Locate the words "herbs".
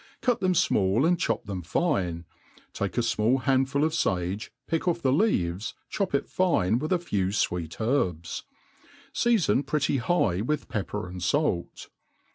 7.79-8.41